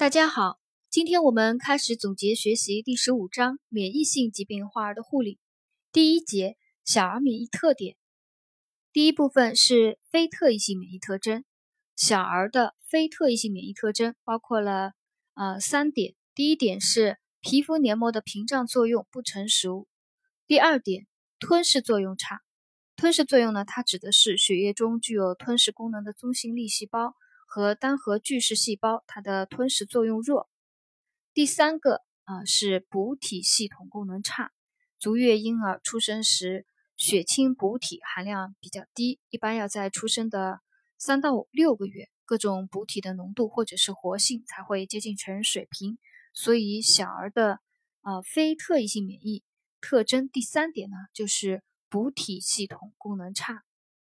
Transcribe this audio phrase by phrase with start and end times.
[0.00, 5.38] 大家好，今天我们开始总结学习第十五章免疫性疾病患儿的护理。
[5.92, 7.98] 第一节小儿免疫特点，
[8.94, 11.44] 第一部分是非特异性免疫特征。
[11.96, 14.92] 小儿的非特异性免疫特征包括了
[15.34, 16.14] 呃三点。
[16.34, 19.86] 第一点是皮肤黏膜的屏障作用不成熟。
[20.46, 21.06] 第二点，
[21.38, 22.40] 吞噬作用差。
[22.96, 27.14] 吞噬作用呢，它指的是血液中具有吞噬功能的中性粒细胞。
[27.52, 30.48] 和单核巨噬细胞，它的吞噬作用弱。
[31.34, 34.52] 第三个啊是补体系统功能差，
[35.00, 36.64] 足月婴儿出生时
[36.96, 40.60] 血清补体含量比较低，一般要在出生的
[40.96, 45.98] 三到六个月，各种补体的浓度或者是活性才会接近成人水平。
[46.32, 47.58] 所以小儿的
[48.02, 49.42] 啊非特异性免疫
[49.80, 53.64] 特征第三点呢就是补体系统功能差。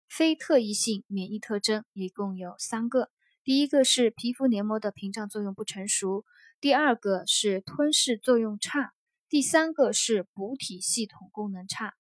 [0.10, 3.10] 非特异性免疫特征一共有三个。
[3.44, 6.26] 第一个是皮肤黏膜的屏障作用不成熟，
[6.60, 8.94] 第二个是吞噬作用差，
[9.30, 11.94] 第三个是补体系统功能差。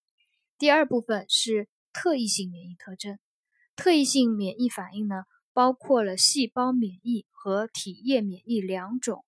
[0.58, 3.18] 第二部分是特异性免疫特征，
[3.76, 5.24] 特异性免疫反应呢，
[5.54, 9.26] 包括了细胞免疫和体液免疫两种。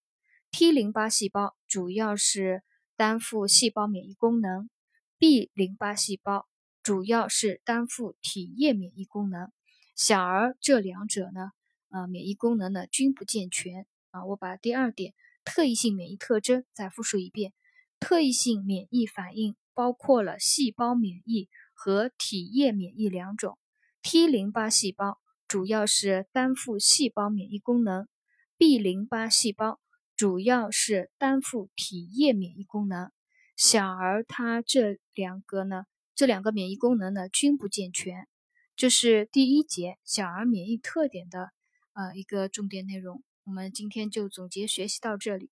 [0.52, 2.62] T 淋巴细胞主要是
[2.98, 4.70] 担负细胞免疫功能
[5.18, 6.46] ，B 淋巴细胞
[6.84, 9.50] 主要是担负体液免疫功能。
[9.96, 11.52] 小儿这两者呢？
[11.92, 14.26] 啊，免疫功能呢均不健全啊！
[14.26, 17.54] 我把第二点特异性免疫特征再复述一遍：
[18.00, 23.58] 特异性免疫反应包括了细胞免疫和体液免疫两种。
[24.02, 28.08] T 淋巴细胞主要是担负细胞免疫功能
[28.58, 29.80] ，B 淋巴细胞
[30.16, 33.12] 主要是担负体液免疫功能。
[33.58, 38.28] 小儿他这两个呢，这两个免疫功能呢均不健全。
[38.78, 41.52] 这是第一节小儿免疫特点的。
[41.94, 45.50] 呃，一个重点内容，我们今天就总结学习到这里。